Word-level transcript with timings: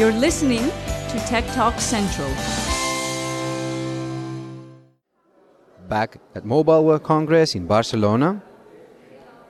You're 0.00 0.12
listening 0.12 0.64
to 1.10 1.18
Tech 1.26 1.44
Talk 1.48 1.78
Central. 1.78 2.30
Back 5.90 6.16
at 6.34 6.42
Mobile 6.46 6.86
World 6.86 7.02
Congress 7.02 7.54
in 7.54 7.66
Barcelona, 7.66 8.42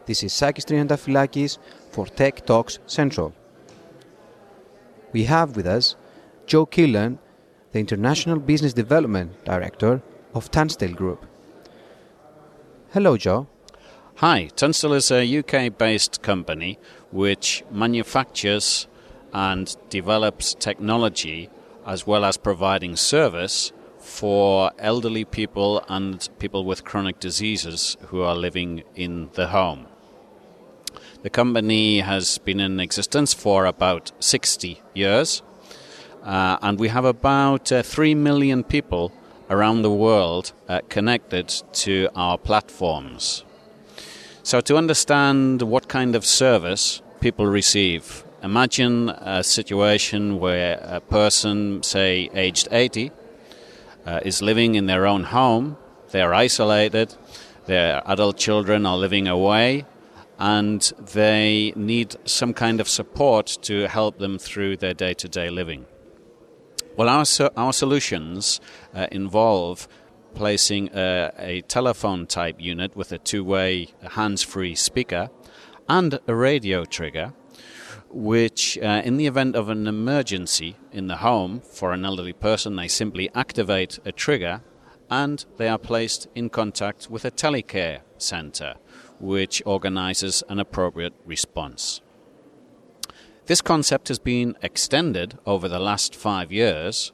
this 0.06 0.24
is 0.24 0.32
Sakis 0.32 0.64
Triantafilakis 0.64 1.58
for 1.92 2.04
Tech 2.04 2.44
Talks 2.46 2.80
Central. 2.88 3.32
We 5.12 5.22
have 5.26 5.54
with 5.54 5.68
us 5.68 5.94
Joe 6.46 6.66
Killen, 6.66 7.18
the 7.70 7.78
International 7.78 8.40
Business 8.40 8.72
Development 8.72 9.32
Director 9.44 10.02
of 10.34 10.50
Tunstall 10.50 10.94
Group. 10.94 11.26
Hello, 12.92 13.16
Joe. 13.16 13.46
Hi, 14.16 14.48
Tunstall 14.56 14.94
is 14.94 15.12
a 15.12 15.38
UK 15.38 15.78
based 15.78 16.22
company 16.22 16.80
which 17.12 17.62
manufactures 17.70 18.88
and 19.32 19.76
develops 19.88 20.54
technology 20.54 21.48
as 21.86 22.06
well 22.06 22.24
as 22.24 22.36
providing 22.36 22.96
service 22.96 23.72
for 23.98 24.72
elderly 24.78 25.24
people 25.24 25.84
and 25.88 26.28
people 26.38 26.64
with 26.64 26.84
chronic 26.84 27.20
diseases 27.20 27.96
who 28.08 28.22
are 28.22 28.34
living 28.34 28.82
in 28.94 29.30
the 29.34 29.48
home. 29.48 29.86
The 31.22 31.30
company 31.30 32.00
has 32.00 32.38
been 32.38 32.60
in 32.60 32.80
existence 32.80 33.34
for 33.34 33.66
about 33.66 34.10
60 34.20 34.80
years, 34.94 35.42
uh, 36.22 36.56
and 36.62 36.78
we 36.78 36.88
have 36.88 37.04
about 37.04 37.70
uh, 37.70 37.82
3 37.82 38.14
million 38.14 38.64
people 38.64 39.12
around 39.50 39.82
the 39.82 39.90
world 39.90 40.52
uh, 40.68 40.80
connected 40.88 41.48
to 41.72 42.08
our 42.14 42.38
platforms. 42.38 43.44
So, 44.42 44.60
to 44.62 44.76
understand 44.76 45.60
what 45.62 45.88
kind 45.88 46.16
of 46.16 46.24
service 46.24 47.02
people 47.20 47.46
receive, 47.46 48.24
imagine 48.42 49.10
a 49.10 49.42
situation 49.42 50.38
where 50.38 50.78
a 50.82 51.00
person, 51.00 51.82
say 51.82 52.30
aged 52.34 52.68
80, 52.70 53.12
uh, 54.06 54.20
is 54.24 54.42
living 54.42 54.74
in 54.74 54.86
their 54.86 55.06
own 55.06 55.24
home, 55.24 55.76
they're 56.10 56.34
isolated, 56.34 57.14
their 57.66 58.02
adult 58.06 58.36
children 58.36 58.86
are 58.86 58.96
living 58.96 59.28
away, 59.28 59.84
and 60.38 60.92
they 61.12 61.72
need 61.76 62.16
some 62.24 62.54
kind 62.54 62.80
of 62.80 62.88
support 62.88 63.58
to 63.62 63.86
help 63.88 64.18
them 64.18 64.38
through 64.38 64.76
their 64.78 64.94
day 64.94 65.14
to 65.14 65.28
day 65.28 65.50
living. 65.50 65.86
Well, 66.96 67.08
our, 67.08 67.24
our 67.56 67.72
solutions 67.72 68.60
uh, 68.94 69.06
involve 69.12 69.86
placing 70.34 70.90
a, 70.94 71.30
a 71.38 71.60
telephone 71.62 72.26
type 72.26 72.56
unit 72.58 72.96
with 72.96 73.12
a 73.12 73.18
two 73.18 73.44
way 73.44 73.88
hands 74.12 74.42
free 74.42 74.74
speaker 74.74 75.30
and 75.88 76.18
a 76.26 76.34
radio 76.34 76.84
trigger, 76.84 77.32
which, 78.10 78.76
uh, 78.78 79.02
in 79.04 79.16
the 79.16 79.26
event 79.26 79.54
of 79.54 79.68
an 79.68 79.86
emergency 79.86 80.76
in 80.92 81.06
the 81.06 81.18
home 81.18 81.60
for 81.60 81.92
an 81.92 82.04
elderly 82.04 82.32
person, 82.32 82.76
they 82.76 82.88
simply 82.88 83.30
activate 83.34 83.98
a 84.04 84.12
trigger 84.12 84.62
and 85.08 85.44
they 85.56 85.68
are 85.68 85.78
placed 85.78 86.28
in 86.34 86.48
contact 86.48 87.10
with 87.10 87.24
a 87.24 87.30
telecare 87.30 88.00
center 88.18 88.74
which 89.18 89.62
organizes 89.66 90.42
an 90.48 90.58
appropriate 90.58 91.14
response. 91.24 92.00
This 93.46 93.60
concept 93.60 94.08
has 94.08 94.18
been 94.18 94.56
extended 94.62 95.38
over 95.44 95.68
the 95.68 95.80
last 95.80 96.14
five 96.14 96.52
years 96.52 97.12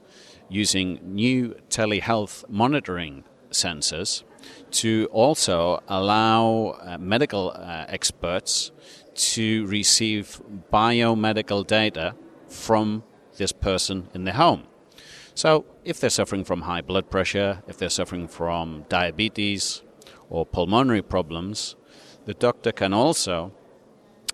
using 0.49 1.01
new 1.03 1.57
telehealth 1.71 2.49
monitoring 2.49 3.25
sensors 3.51 4.23
to 4.71 5.09
also 5.11 5.83
allow 5.89 6.77
uh, 6.81 6.99
medical 6.99 7.51
uh, 7.51 7.87
experts 7.89 8.71
to 9.17 9.67
receive 9.67 10.41
biomedical 10.73 11.67
data 11.67 12.15
from 12.49 13.03
this 13.37 13.53
person 13.53 14.09
in 14.15 14.25
the 14.25 14.33
home. 14.33 14.65
So, 15.35 15.67
if 15.85 16.01
they're 16.01 16.11
suffering 16.11 16.45
from 16.45 16.63
high 16.63 16.81
blood 16.81 17.11
pressure, 17.11 17.63
if 17.69 17.77
they're 17.77 17.91
suffering 17.91 18.27
from 18.29 18.87
diabetes 18.89 19.83
or 20.31 20.47
pulmonary 20.47 21.03
problems, 21.03 21.77
the 22.25 22.35
doctor 22.35 22.73
can 22.73 22.95
also 22.95 23.53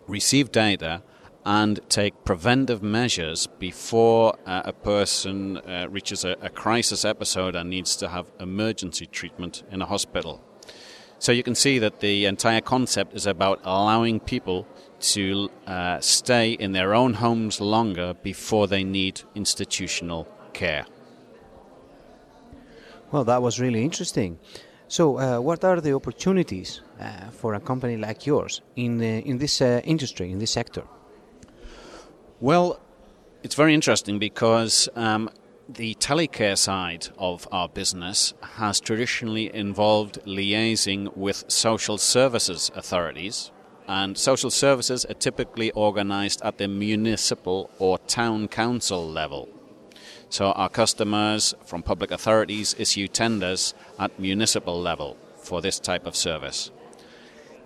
receive 0.07 0.53
data 0.53 1.03
and 1.45 1.81
take 1.89 2.25
preventive 2.25 2.83
measures 2.83 3.49
before 3.59 4.39
uh, 4.47 4.63
a 4.65 4.73
person 4.73 5.57
uh, 5.59 5.87
reaches 5.91 6.25
a, 6.25 6.37
a, 6.41 6.49
crisis 6.49 7.05
episode 7.05 7.57
and 7.57 7.69
needs 7.69 7.97
to 7.97 8.09
have 8.09 8.31
emergency 8.39 9.07
treatment 9.07 9.65
in 9.71 9.83
a 9.83 9.87
hospital. 9.87 10.41
So 11.23 11.31
you 11.31 11.45
can 11.45 11.55
see 11.55 11.79
that 11.79 12.01
the 12.01 12.27
entire 12.27 12.61
concept 12.61 13.15
is 13.15 13.27
about 13.27 13.61
allowing 13.63 14.19
people 14.19 14.67
to 15.15 15.51
uh, 15.69 16.01
stay 16.01 16.51
in 16.51 16.73
their 16.73 16.95
own 16.95 17.15
homes 17.15 17.61
longer 17.61 18.15
before 18.25 18.67
they 18.67 18.83
need 18.83 19.23
institutional 19.37 20.27
care. 20.53 20.85
Well, 23.13 23.23
that 23.23 23.41
was 23.41 23.61
really 23.61 23.85
interesting. 23.85 24.41
So, 24.89 25.17
uh, 25.21 25.39
what 25.39 25.63
are 25.63 25.81
the 25.81 25.95
opportunities 25.95 26.81
uh, 26.99 27.31
for 27.31 27.55
a 27.55 27.61
company 27.61 27.97
like 27.97 28.27
yours 28.27 28.61
in 28.75 29.01
uh, 29.01 29.31
in 29.31 29.39
this 29.39 29.61
uh, 29.61 29.81
industry, 29.85 30.33
in 30.33 30.41
this 30.41 30.51
sector? 30.51 30.83
Well, 32.41 32.81
it's 33.45 33.55
very 33.55 33.75
interesting 33.75 34.19
because 34.19 34.89
um, 34.97 35.31
the 35.75 35.95
telecare 35.95 36.59
side 36.59 37.09
of 37.17 37.49
our 37.51 37.69
business 37.69 38.35
has 38.43 38.79
traditionally 38.79 39.55
involved 39.55 40.19
liaising 40.27 41.17
with 41.17 41.45
social 41.49 41.97
services 41.97 42.71
authorities. 42.75 43.51
And 43.89 44.17
social 44.17 44.51
services 44.51 45.05
are 45.07 45.15
typically 45.15 45.71
organized 45.73 46.43
at 46.43 46.59
the 46.59 46.69
municipal 46.69 47.71
or 47.79 47.99
town 47.99 48.49
council 48.49 49.09
level. 49.09 49.49
So 50.29 50.53
our 50.53 50.69
customers 50.69 51.55
from 51.65 51.83
public 51.83 52.11
authorities 52.11 52.75
issue 52.79 53.09
tenders 53.09 53.75
at 53.99 54.19
municipal 54.19 54.81
level 54.81 55.17
for 55.37 55.61
this 55.61 55.79
type 55.79 56.07
of 56.07 56.17
service. 56.17 56.71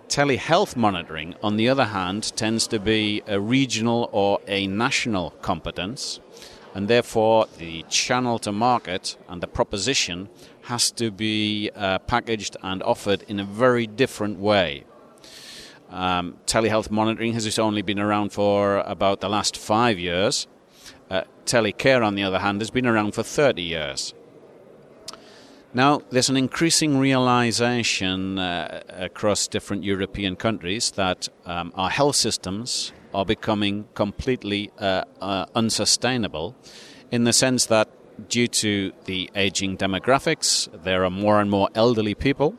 Telehealth 0.07 0.75
monitoring, 0.77 1.35
on 1.43 1.57
the 1.57 1.67
other 1.67 1.85
hand, 1.85 2.35
tends 2.37 2.67
to 2.67 2.79
be 2.79 3.21
a 3.27 3.39
regional 3.39 4.09
or 4.13 4.39
a 4.47 4.65
national 4.67 5.31
competence, 5.41 6.21
and 6.77 6.87
therefore 6.87 7.47
the 7.57 7.83
channel 7.89 8.37
to 8.37 8.51
market 8.51 9.17
and 9.27 9.41
the 9.41 9.47
proposition 9.47 10.29
has 10.65 10.91
to 10.91 11.09
be 11.09 11.71
uh, 11.75 11.97
packaged 11.97 12.55
and 12.61 12.83
offered 12.83 13.23
in 13.27 13.39
a 13.39 13.43
very 13.43 13.87
different 13.87 14.37
way. 14.37 14.83
Um, 15.89 16.37
telehealth 16.45 16.91
monitoring 16.91 17.33
has 17.33 17.57
only 17.57 17.81
been 17.81 17.99
around 17.99 18.31
for 18.31 18.77
about 18.81 19.21
the 19.21 19.27
last 19.27 19.57
five 19.57 19.97
years, 19.97 20.45
uh, 21.09 21.23
telecare, 21.47 22.05
on 22.05 22.13
the 22.13 22.21
other 22.21 22.37
hand, 22.37 22.61
has 22.61 22.69
been 22.69 22.85
around 22.85 23.15
for 23.15 23.23
30 23.23 23.63
years. 23.63 24.13
Now, 25.73 26.03
there's 26.11 26.29
an 26.29 26.37
increasing 26.37 26.99
realization 26.99 28.37
uh, 28.37 28.83
across 28.89 29.47
different 29.47 29.83
European 29.83 30.35
countries 30.35 30.91
that 30.91 31.27
um, 31.47 31.73
our 31.73 31.89
health 31.89 32.17
systems 32.17 32.93
are 33.17 33.25
becoming 33.25 33.85
completely 33.95 34.69
uh, 34.77 35.03
uh, 35.19 35.45
unsustainable 35.55 36.55
in 37.09 37.23
the 37.23 37.33
sense 37.33 37.65
that 37.65 37.89
due 38.29 38.47
to 38.47 38.91
the 39.05 39.27
aging 39.35 39.75
demographics, 39.75 40.69
there 40.83 41.03
are 41.03 41.09
more 41.09 41.41
and 41.41 41.49
more 41.49 41.67
elderly 41.73 42.13
people. 42.13 42.55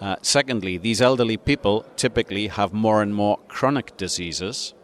Uh, 0.00 0.14
secondly, 0.22 0.78
these 0.78 1.02
elderly 1.02 1.36
people 1.36 1.84
typically 1.96 2.46
have 2.46 2.72
more 2.72 3.02
and 3.02 3.12
more 3.16 3.36
chronic 3.48 3.96
diseases. 3.96 4.74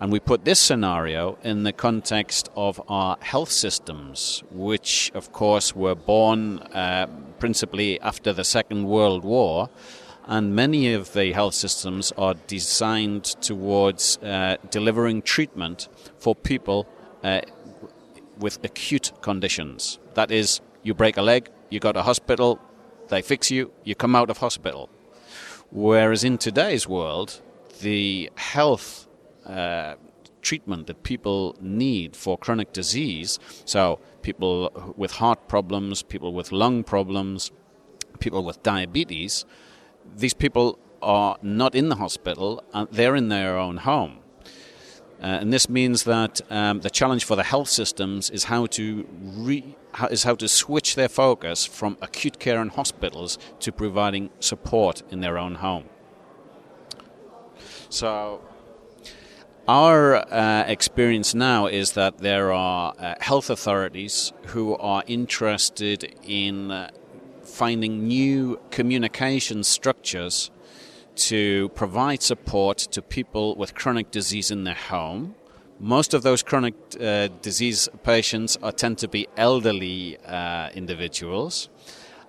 And 0.00 0.12
we 0.12 0.20
put 0.20 0.44
this 0.44 0.60
scenario 0.60 1.36
in 1.42 1.64
the 1.64 1.72
context 1.72 2.48
of 2.54 2.80
our 2.88 3.16
health 3.20 3.50
systems, 3.50 4.44
which, 4.52 5.10
of 5.12 5.32
course, 5.32 5.74
were 5.74 5.96
born 5.96 6.60
uh, 6.60 7.08
principally 7.40 8.00
after 8.00 8.32
the 8.32 8.44
Second 8.44 8.84
World 8.84 9.24
War. 9.24 9.70
And 10.28 10.54
many 10.54 10.92
of 10.92 11.14
the 11.14 11.32
health 11.32 11.54
systems 11.54 12.12
are 12.18 12.34
designed 12.46 13.24
towards 13.24 14.18
uh, 14.18 14.58
delivering 14.70 15.22
treatment 15.22 15.88
for 16.18 16.34
people 16.34 16.86
uh, 17.24 17.40
with 18.38 18.62
acute 18.62 19.10
conditions. 19.22 19.98
That 20.12 20.30
is, 20.30 20.60
you 20.82 20.92
break 20.92 21.16
a 21.16 21.22
leg, 21.22 21.48
you 21.70 21.80
go 21.80 21.92
to 21.92 22.02
hospital, 22.02 22.60
they 23.08 23.22
fix 23.22 23.50
you, 23.50 23.72
you 23.84 23.94
come 23.94 24.14
out 24.14 24.28
of 24.28 24.36
hospital. 24.36 24.90
Whereas 25.70 26.24
in 26.24 26.36
today's 26.36 26.86
world, 26.86 27.40
the 27.80 28.30
health 28.36 29.08
uh, 29.46 29.94
treatment 30.42 30.88
that 30.88 31.04
people 31.04 31.56
need 31.58 32.14
for 32.14 32.36
chronic 32.36 32.74
disease. 32.74 33.38
So, 33.64 33.98
people 34.20 34.94
with 34.96 35.12
heart 35.12 35.48
problems, 35.48 36.02
people 36.02 36.34
with 36.34 36.52
lung 36.52 36.84
problems, 36.84 37.50
people 38.18 38.44
with 38.44 38.62
diabetes, 38.62 39.46
these 40.16 40.34
people 40.34 40.78
are 41.00 41.36
not 41.42 41.74
in 41.74 41.88
the 41.88 41.96
hospital, 41.96 42.62
they're 42.90 43.16
in 43.16 43.28
their 43.28 43.58
own 43.58 43.78
home. 43.78 44.18
Uh, 45.20 45.26
and 45.40 45.52
this 45.52 45.68
means 45.68 46.04
that 46.04 46.40
um, 46.48 46.80
the 46.80 46.90
challenge 46.90 47.24
for 47.24 47.34
the 47.34 47.42
health 47.42 47.68
systems 47.68 48.30
is 48.30 48.44
how 48.44 48.66
to 48.66 49.04
re- 49.20 49.74
how, 49.92 50.06
is 50.06 50.22
how 50.22 50.36
to 50.36 50.46
switch 50.46 50.94
their 50.94 51.08
focus 51.08 51.66
from 51.66 51.96
acute 52.00 52.38
care 52.38 52.62
in 52.62 52.68
hospitals 52.68 53.36
to 53.58 53.72
providing 53.72 54.30
support 54.38 55.02
in 55.10 55.20
their 55.20 55.36
own 55.36 55.56
home. 55.56 55.84
So 57.88 58.40
Our 59.68 60.16
uh, 60.16 60.64
experience 60.66 61.34
now 61.34 61.66
is 61.66 61.92
that 61.92 62.18
there 62.18 62.54
are 62.54 62.94
uh, 62.98 63.16
health 63.20 63.50
authorities 63.50 64.32
who 64.46 64.74
are 64.78 65.04
interested 65.06 66.14
in 66.24 66.70
uh, 66.70 66.90
finding 67.48 68.06
new 68.06 68.60
communication 68.70 69.64
structures 69.64 70.50
to 71.16 71.68
provide 71.70 72.22
support 72.22 72.78
to 72.78 73.02
people 73.02 73.56
with 73.56 73.74
chronic 73.74 74.10
disease 74.10 74.50
in 74.50 74.64
their 74.64 74.74
home. 74.74 75.34
Most 75.80 76.14
of 76.14 76.22
those 76.22 76.42
chronic 76.42 76.74
uh, 77.00 77.28
disease 77.42 77.88
patients 78.02 78.56
are, 78.62 78.72
tend 78.72 78.98
to 78.98 79.08
be 79.08 79.26
elderly 79.36 80.18
uh, 80.26 80.70
individuals 80.74 81.68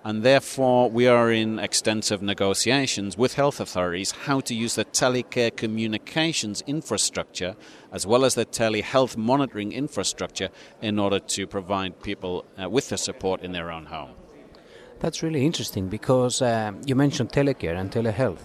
and 0.02 0.22
therefore 0.22 0.90
we 0.90 1.06
are 1.06 1.30
in 1.30 1.58
extensive 1.58 2.22
negotiations 2.22 3.18
with 3.18 3.34
health 3.34 3.60
authorities 3.60 4.12
how 4.12 4.40
to 4.40 4.54
use 4.54 4.74
the 4.74 4.84
telecare 4.86 5.54
communications 5.54 6.62
infrastructure 6.66 7.54
as 7.92 8.06
well 8.06 8.24
as 8.24 8.34
the 8.34 8.46
telehealth 8.46 9.16
monitoring 9.16 9.72
infrastructure 9.72 10.48
in 10.80 10.98
order 10.98 11.18
to 11.18 11.46
provide 11.46 12.00
people 12.02 12.44
uh, 12.60 12.68
with 12.68 12.88
the 12.88 12.96
support 12.96 13.42
in 13.42 13.52
their 13.52 13.70
own 13.70 13.86
home. 13.86 14.10
That's 15.00 15.22
really 15.22 15.46
interesting 15.46 15.88
because 15.88 16.42
uh, 16.42 16.72
you 16.84 16.94
mentioned 16.94 17.30
telecare 17.32 17.74
and 17.74 17.90
telehealth, 17.90 18.42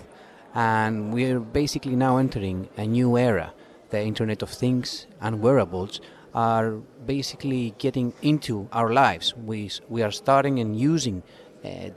and 0.54 1.14
we're 1.14 1.42
basically 1.42 1.98
now 1.98 2.16
entering 2.16 2.70
a 2.78 2.88
new 2.88 3.18
era. 3.18 3.54
The 3.90 4.02
Internet 4.02 4.42
of 4.42 4.50
Things 4.50 5.06
and 5.20 5.42
wearables 5.42 6.00
are 6.34 6.76
basically 7.06 7.76
getting 7.78 8.14
into 8.22 8.70
our 8.72 8.94
lives. 8.94 9.36
We, 9.36 9.70
we 9.90 10.02
are 10.02 10.12
starting 10.12 10.60
and 10.60 10.80
using 10.80 11.24
uh, 11.66 11.90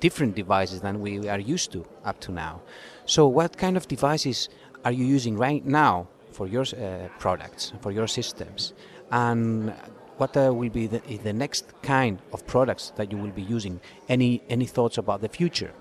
different 0.00 0.36
devices 0.36 0.82
than 0.82 1.00
we 1.00 1.26
are 1.30 1.38
used 1.40 1.72
to 1.72 1.86
up 2.04 2.20
to 2.20 2.32
now. 2.32 2.60
So, 3.06 3.26
what 3.26 3.56
kind 3.56 3.74
of 3.74 3.88
devices 3.88 4.50
are 4.84 4.92
you 4.92 5.06
using 5.06 5.38
right 5.38 5.64
now 5.64 6.08
for 6.30 6.46
your 6.46 6.64
uh, 6.64 7.08
products, 7.18 7.72
for 7.80 7.90
your 7.90 8.06
systems? 8.06 8.74
And 9.10 9.72
what 10.18 10.36
uh, 10.36 10.52
will 10.54 10.70
be 10.70 10.86
the, 10.86 11.00
the 11.22 11.32
next 11.32 11.66
kind 11.82 12.18
of 12.32 12.46
products 12.46 12.92
that 12.96 13.10
you 13.10 13.18
will 13.18 13.30
be 13.30 13.42
using? 13.42 13.80
Any, 14.08 14.42
any 14.48 14.66
thoughts 14.66 14.98
about 14.98 15.20
the 15.20 15.28
future? 15.28 15.72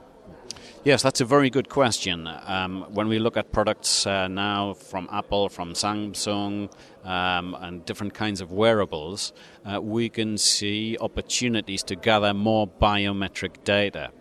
Yes, 0.83 1.01
that's 1.01 1.21
a 1.21 1.25
very 1.25 1.49
good 1.49 1.69
question. 1.69 2.27
Um, 2.27 2.85
when 2.89 3.07
we 3.07 3.17
look 3.17 3.37
at 3.37 3.53
products 3.53 4.05
uh, 4.05 4.27
now 4.27 4.73
from 4.73 5.07
Apple, 5.11 5.47
from 5.47 5.73
Samsung, 5.73 6.69
um, 7.05 7.55
and 7.61 7.85
different 7.85 8.13
kinds 8.13 8.41
of 8.41 8.51
wearables, 8.51 9.31
uh, 9.65 9.81
we 9.81 10.09
can 10.09 10.37
see 10.37 10.97
opportunities 10.99 11.83
to 11.83 11.95
gather 11.95 12.33
more 12.33 12.67
biometric 12.67 13.63
data. 13.63 14.11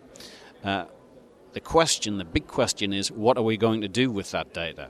Uh, 0.63 0.85
the 1.51 1.59
question, 1.59 2.17
the 2.17 2.25
big 2.25 2.47
question 2.47 2.93
is, 2.93 3.11
what 3.11 3.37
are 3.37 3.43
we 3.43 3.57
going 3.57 3.81
to 3.81 3.89
do 3.89 4.09
with 4.09 4.31
that 4.31 4.53
data? 4.53 4.89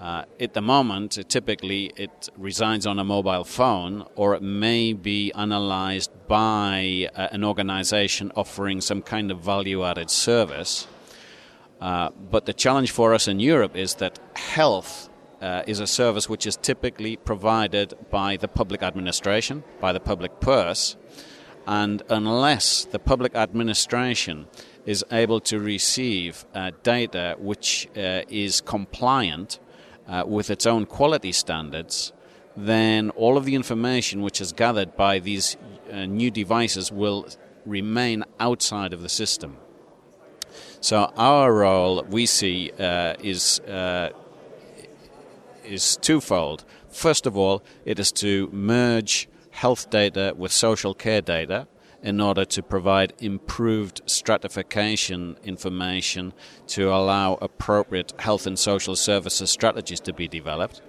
Uh, 0.00 0.24
at 0.40 0.54
the 0.54 0.62
moment, 0.62 1.18
typically 1.28 1.92
it 1.94 2.30
resides 2.38 2.86
on 2.86 2.98
a 2.98 3.04
mobile 3.04 3.44
phone 3.44 4.06
or 4.16 4.34
it 4.34 4.42
may 4.42 4.94
be 4.94 5.30
analyzed 5.32 6.10
by 6.26 7.06
uh, 7.14 7.28
an 7.32 7.44
organization 7.44 8.32
offering 8.34 8.80
some 8.80 9.02
kind 9.02 9.30
of 9.30 9.40
value 9.40 9.84
added 9.84 10.10
service. 10.10 10.86
Uh, 11.82 12.08
but 12.30 12.46
the 12.46 12.54
challenge 12.54 12.90
for 12.90 13.12
us 13.12 13.28
in 13.28 13.40
Europe 13.40 13.76
is 13.76 13.96
that 13.96 14.18
health 14.36 15.10
uh, 15.42 15.62
is 15.66 15.80
a 15.80 15.86
service 15.86 16.30
which 16.30 16.46
is 16.46 16.56
typically 16.56 17.16
provided 17.16 17.92
by 18.10 18.38
the 18.38 18.48
public 18.48 18.82
administration, 18.82 19.62
by 19.80 19.92
the 19.92 20.00
public 20.00 20.40
purse, 20.40 20.96
and 21.66 22.02
unless 22.08 22.86
the 22.86 22.98
public 22.98 23.34
administration 23.34 24.46
is 24.86 25.04
able 25.12 25.40
to 25.40 25.58
receive 25.58 26.46
uh, 26.54 26.70
data 26.82 27.36
which 27.38 27.86
uh, 27.96 28.22
is 28.28 28.62
compliant 28.62 29.58
uh, 30.08 30.24
with 30.26 30.50
its 30.50 30.66
own 30.66 30.86
quality 30.86 31.32
standards, 31.32 32.12
then 32.56 33.10
all 33.10 33.36
of 33.36 33.44
the 33.44 33.54
information 33.54 34.22
which 34.22 34.40
is 34.40 34.52
gathered 34.52 34.96
by 34.96 35.18
these 35.18 35.56
new 35.92 36.30
devices 36.30 36.90
will 36.92 37.26
remain 37.64 38.24
outside 38.38 38.92
of 38.92 39.02
the 39.02 39.08
system. 39.08 39.56
So 40.80 41.12
our 41.16 41.52
role 41.52 42.02
we 42.04 42.26
see 42.26 42.72
uh, 42.78 43.14
is 43.22 43.60
uh, 43.60 44.10
is 45.64 45.96
twofold. 45.98 46.64
First 46.88 47.26
of 47.26 47.36
all, 47.36 47.62
it 47.84 47.98
is 47.98 48.10
to 48.12 48.48
merge 48.50 49.28
health 49.50 49.90
data 49.90 50.34
with 50.36 50.52
social 50.52 50.94
care 50.94 51.20
data 51.20 51.68
in 52.02 52.20
order 52.20 52.44
to 52.44 52.62
provide 52.62 53.12
improved 53.18 54.00
stratification 54.06 55.36
information 55.44 56.32
to 56.66 56.90
allow 56.90 57.34
appropriate 57.42 58.12
health 58.18 58.46
and 58.46 58.58
social 58.58 58.96
services 58.96 59.50
strategies 59.50 60.00
to 60.00 60.12
be 60.12 60.26
developed. 60.26 60.80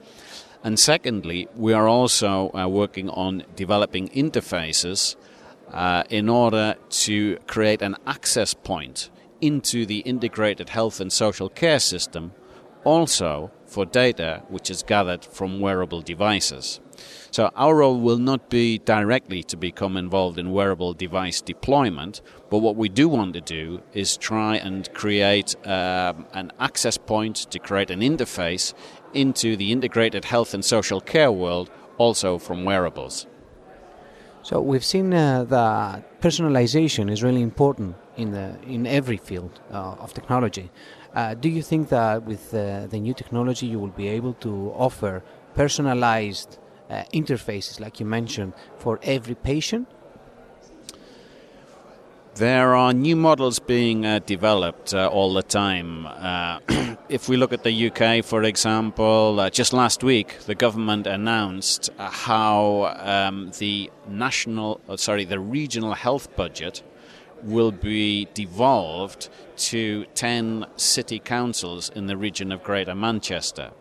And 0.64 0.80
secondly, 0.80 1.48
we 1.56 1.74
are 1.74 1.88
also 1.88 2.52
uh, 2.54 2.68
working 2.68 3.10
on 3.10 3.44
developing 3.56 4.10
interfaces 4.10 5.16
uh, 5.72 6.04
in 6.10 6.30
order 6.30 6.76
to 6.90 7.38
create 7.48 7.82
an 7.82 7.96
access 8.06 8.54
point 8.54 9.10
into 9.42 9.86
the 9.86 10.00
integrated 10.00 10.70
health 10.70 11.02
and 11.02 11.12
social 11.12 11.50
care 11.50 11.80
system, 11.80 12.32
also 12.84 13.52
for 13.72 13.86
data 13.86 14.44
which 14.50 14.70
is 14.70 14.84
gathered 14.84 15.24
from 15.24 15.60
wearable 15.62 16.02
devices. 16.02 16.82
So, 17.32 17.50
our 17.56 17.76
role 17.78 18.00
will 18.00 18.18
not 18.18 18.50
be 18.50 18.78
directly 18.78 19.42
to 19.44 19.56
become 19.56 19.96
involved 19.96 20.38
in 20.38 20.52
wearable 20.52 20.94
device 20.94 21.40
deployment, 21.40 22.22
but 22.50 22.58
what 22.58 22.76
we 22.76 22.90
do 22.90 23.08
want 23.08 23.34
to 23.34 23.42
do 23.42 23.82
is 23.94 24.18
try 24.18 24.58
and 24.58 24.94
create 24.94 25.56
um, 25.66 26.28
an 26.34 26.52
access 26.60 26.98
point 26.98 27.38
to 27.52 27.58
create 27.60 27.90
an 27.90 28.02
interface 28.02 28.74
into 29.14 29.56
the 29.56 29.72
integrated 29.72 30.26
health 30.26 30.54
and 30.54 30.64
social 30.66 31.00
care 31.00 31.32
world, 31.32 31.72
also 31.98 32.38
from 32.38 32.66
wearables. 32.66 33.26
So 34.44 34.60
we've 34.60 34.86
seen 34.86 35.14
uh, 35.14 35.46
that 35.46 36.20
personalization 36.20 37.12
is 37.12 37.24
really 37.24 37.42
important 37.42 37.96
in 38.18 38.32
the 38.32 38.56
in 38.68 38.86
every 38.88 39.18
field 39.18 39.60
uh, 39.72 40.04
of 40.04 40.14
technology. 40.14 40.72
Uh, 41.14 41.34
do 41.34 41.50
you 41.50 41.62
think 41.62 41.90
that 41.90 42.24
with 42.24 42.54
uh, 42.54 42.88
the 42.88 43.00
new 43.00 43.14
technology 43.14 43.66
you 43.66 43.80
will 43.80 43.90
be 43.90 44.08
able 44.08 44.34
to 44.36 44.72
offer 44.78 45.22
personalized 45.54 46.58
uh, 46.90 47.04
interfaces, 47.14 47.80
like 47.82 48.00
you 48.00 48.06
mentioned, 48.06 48.54
for 48.78 49.00
every 49.04 49.36
patient? 49.36 49.88
There 52.36 52.76
are 52.76 52.94
new 52.94 53.18
models 53.18 53.60
being 53.60 54.06
uh, 54.06 54.20
developed 54.20 54.94
uh, 54.94 55.08
all 55.08 55.34
the 55.34 55.44
time. 55.44 56.06
Uh, 56.06 56.60
if 57.10 57.28
we 57.28 57.36
look 57.36 57.52
at 57.52 57.64
the 57.64 57.92
UK, 57.92 58.24
for 58.24 58.44
example, 58.44 59.50
just 59.52 59.74
last 59.74 60.02
week 60.02 60.40
the 60.46 60.56
government 60.56 61.08
announced 61.08 61.90
how 61.98 62.96
um, 63.06 63.52
the 63.60 63.92
national, 64.08 64.80
uh, 64.88 64.96
sorry, 64.96 65.26
the 65.26 65.40
regional 65.42 65.94
health 65.94 66.34
budget 66.38 66.84
will 67.44 67.72
be 67.72 68.28
devolved 68.34 69.30
to 69.58 70.06
10 70.16 70.66
city 70.76 71.20
councils 71.20 71.90
in 71.90 72.08
the 72.08 72.18
region 72.18 72.52
of 72.52 72.64
Greater 72.64 72.96
Manchester. 72.96 73.72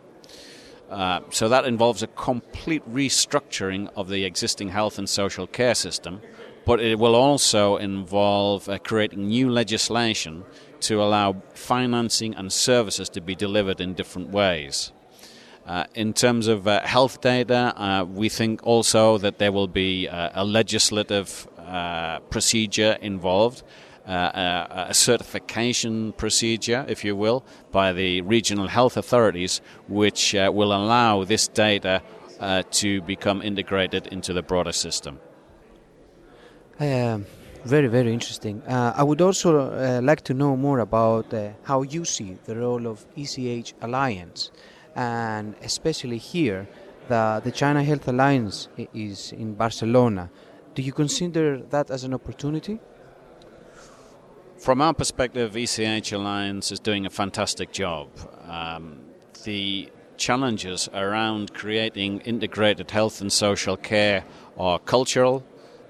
so 1.29 1.47
that 1.49 1.65
involves 1.65 2.03
a 2.03 2.07
complete 2.07 2.83
restructuring 2.91 3.89
of 3.95 4.09
the 4.09 4.25
existing 4.25 4.69
health 4.69 4.97
and 4.97 5.07
social 5.09 5.47
care 5.47 5.75
system 5.75 6.21
but 6.65 6.79
it 6.79 6.99
will 6.99 7.15
also 7.15 7.77
involve 7.77 8.69
uh, 8.69 8.77
creating 8.79 9.27
new 9.27 9.49
legislation 9.49 10.43
to 10.79 11.01
allow 11.01 11.41
financing 11.53 12.35
and 12.35 12.51
services 12.51 13.09
to 13.09 13.21
be 13.21 13.35
delivered 13.35 13.79
in 13.81 13.93
different 13.93 14.29
ways. 14.29 14.91
Uh, 15.65 15.85
in 15.93 16.11
terms 16.11 16.47
of 16.47 16.67
uh, 16.67 16.81
health 16.81 17.21
data, 17.21 17.73
uh, 17.77 18.03
we 18.03 18.29
think 18.29 18.65
also 18.65 19.17
that 19.19 19.37
there 19.37 19.51
will 19.51 19.67
be 19.67 20.07
uh, 20.07 20.29
a 20.33 20.43
legislative 20.43 21.47
uh, 21.67 22.19
procedure 22.29 22.97
involved. 23.01 23.63
a 24.05 24.93
certification 24.93 26.11
procedure, 26.13 26.83
if 26.87 27.05
you 27.05 27.15
will, 27.15 27.43
by 27.71 27.93
the 27.93 28.21
regional 28.21 28.67
health 28.67 28.97
authorities, 28.97 29.61
which 29.87 30.33
will 30.33 30.73
allow 30.73 31.23
this 31.23 31.47
data 31.47 32.01
to 32.71 33.01
become 33.03 33.41
integrated 33.41 34.07
into 34.07 34.33
the 34.33 34.41
broader 34.41 34.73
system. 34.73 35.19
Uh, 36.81 37.19
very, 37.63 37.87
very 37.87 38.11
interesting. 38.11 38.63
Uh, 38.67 38.91
I 38.95 39.03
would 39.03 39.21
also 39.21 39.69
uh, 39.69 40.01
like 40.01 40.21
to 40.21 40.33
know 40.33 40.57
more 40.57 40.79
about 40.79 41.31
uh, 41.31 41.49
how 41.61 41.83
you 41.83 42.05
see 42.05 42.37
the 42.45 42.55
role 42.55 42.87
of 42.87 43.05
ECH 43.15 43.75
Alliance, 43.81 44.49
and 44.95 45.53
especially 45.61 46.17
here, 46.17 46.67
the, 47.07 47.39
the 47.43 47.51
China 47.51 47.83
Health 47.83 48.07
Alliance 48.07 48.67
is 48.95 49.31
in 49.33 49.53
Barcelona. 49.53 50.31
Do 50.73 50.81
you 50.81 50.93
consider 50.93 51.57
that 51.69 51.91
as 51.91 52.03
an 52.05 52.13
opportunity? 52.13 52.79
From 54.57 54.81
our 54.81 54.93
perspective, 54.93 55.57
ECH 55.57 56.11
Alliance 56.13 56.71
is 56.71 56.79
doing 56.79 57.05
a 57.05 57.09
fantastic 57.09 57.73
job. 57.73 58.07
Um, 58.47 59.01
the 59.43 59.89
challenges 60.15 60.87
around 60.93 61.53
creating 61.53 62.19
integrated 62.21 62.91
health 62.91 63.19
and 63.21 63.33
social 63.33 63.75
care 63.75 64.23
are 64.57 64.79
cultural, 64.79 65.43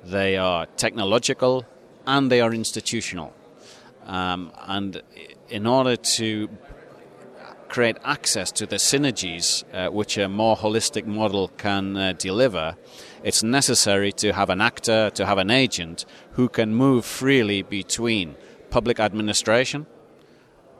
they 0.04 0.38
are 0.38 0.66
technological, 0.78 1.66
and 2.08 2.32
they 2.32 2.42
are 2.42 2.54
institutional. 2.54 3.34
Um, 4.06 4.52
and 4.68 5.02
in 5.50 5.68
order 5.68 5.96
to 5.96 6.50
create 7.72 7.98
access 8.04 8.52
to 8.52 8.66
the 8.66 8.76
synergies 8.76 9.64
uh, 9.74 9.90
which 9.90 10.18
a 10.18 10.28
more 10.28 10.58
holistic 10.58 11.06
model 11.06 11.48
can 11.58 11.96
uh, 11.96 12.14
deliver, 12.18 12.76
it's 13.24 13.42
necessary 13.44 14.12
to 14.12 14.34
have 14.34 14.50
an 14.50 14.60
actor, 14.60 15.10
to 15.12 15.26
have 15.26 15.38
an 15.38 15.50
agent 15.50 16.06
who 16.34 16.50
can 16.50 16.76
move 16.76 17.06
freely 17.06 17.62
between 17.62 18.36
public 18.70 19.00
administration, 19.00 19.86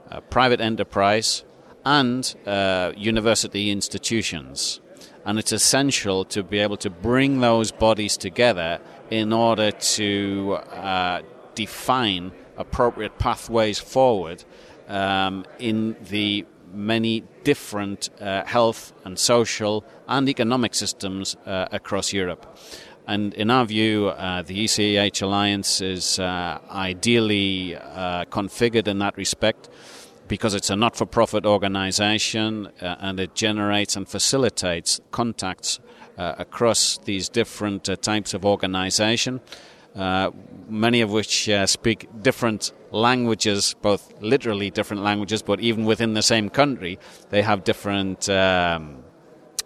uh, 0.10 0.20
private 0.20 0.60
enterprise, 0.60 1.46
and 1.86 2.36
uh, 2.46 2.92
university 2.98 3.72
institutions. 3.72 4.82
And 5.26 5.40
it's 5.40 5.54
essential 5.54 6.26
to 6.26 6.44
be 6.44 6.60
able 6.60 6.78
to 6.78 6.90
bring 6.90 7.40
those 7.40 7.72
bodies 7.72 8.18
together 8.18 8.82
in 9.10 9.32
order 9.32 9.72
to 9.72 10.58
uh, 10.74 11.22
define 11.56 12.34
appropriate 12.58 13.18
pathways 13.18 13.80
forward 13.80 14.44
um, 14.90 15.46
in 15.58 15.96
the 16.10 16.46
many 16.74 17.24
different 17.44 18.10
uh, 18.20 18.44
health 18.46 18.94
and 19.06 19.18
social 19.18 19.84
and 20.08 20.30
economic 20.30 20.74
systems 20.76 21.36
uh, 21.46 21.68
across 21.72 22.14
Europe. 22.14 22.58
And 23.08 23.34
in 23.34 23.50
our 23.50 23.66
view, 23.66 24.08
uh, 24.08 24.42
the 24.44 24.66
ECH 24.66 25.22
Alliance 25.22 25.82
is 25.82 26.20
uh, 26.20 26.60
ideally 26.70 27.76
uh, 27.76 28.26
configured 28.26 28.88
in 28.88 29.00
that 29.00 29.18
respect 29.18 29.70
because 30.28 30.54
it's 30.54 30.70
a 30.70 30.76
not 30.76 30.96
for 30.96 31.06
profit 31.06 31.46
organization 31.46 32.68
uh, 32.82 32.96
and 33.00 33.20
it 33.20 33.36
generates 33.36 33.96
and 33.96 34.08
facilitates 34.08 35.02
contacts 35.12 35.80
across 36.18 37.00
these 37.06 37.30
different 37.30 37.90
types 38.04 38.36
of 38.36 38.46
organization. 38.46 39.42
Uh, 39.96 40.32
many 40.70 41.02
of 41.02 41.12
which 41.12 41.50
uh, 41.50 41.68
speak 41.68 42.08
different 42.22 42.72
languages, 42.92 43.76
both 43.82 44.14
literally 44.22 44.70
different 44.70 45.04
languages, 45.04 45.42
but 45.42 45.60
even 45.60 45.86
within 45.86 46.14
the 46.14 46.22
same 46.22 46.50
country, 46.50 46.98
they 47.30 47.42
have 47.42 47.64
different 47.64 48.30
um, 48.30 49.04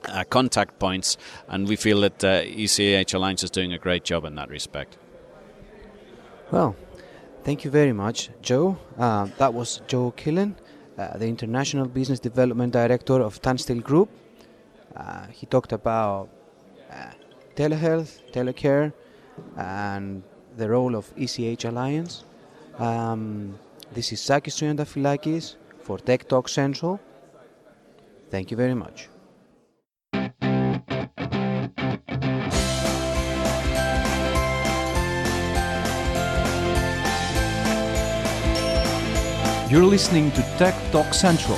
uh, 0.05 0.23
contact 0.29 0.79
points, 0.79 1.17
and 1.47 1.67
we 1.67 1.75
feel 1.75 2.01
that 2.01 2.23
uh, 2.23 2.41
ECH 2.43 3.13
Alliance 3.13 3.43
is 3.43 3.51
doing 3.51 3.73
a 3.73 3.77
great 3.77 4.03
job 4.03 4.25
in 4.25 4.35
that 4.35 4.49
respect. 4.49 4.97
Well, 6.51 6.75
thank 7.43 7.63
you 7.63 7.71
very 7.71 7.93
much, 7.93 8.29
Joe. 8.41 8.77
Uh, 8.97 9.27
that 9.37 9.53
was 9.53 9.81
Joe 9.87 10.13
Killen, 10.17 10.55
the 10.95 11.27
International 11.27 11.87
Business 11.87 12.19
Development 12.19 12.71
Director 12.71 13.21
of 13.21 13.41
Tunstall 13.41 13.79
Group. 13.79 14.09
he 15.31 15.45
talked 15.45 15.71
about 15.71 16.29
telehealth, 17.55 18.19
telecare, 18.31 18.93
and 19.57 20.23
the 20.57 20.69
role 20.69 20.95
of 20.95 21.11
ECH 21.17 21.65
Alliance. 21.65 22.23
Um, 22.77 23.57
this 23.93 24.11
is 24.11 24.21
Sakis 24.21 24.59
Triantafilakis 24.59 25.55
for 25.79 25.97
Tech 25.97 26.27
Talk 26.27 26.49
Central. 26.49 26.99
Thank 28.29 28.51
you 28.51 28.57
very 28.57 28.73
much. 28.73 29.09
You're 39.69 39.83
listening 39.83 40.31
to 40.31 40.41
Tech 40.57 40.75
Talk 40.91 41.13
Central 41.13 41.57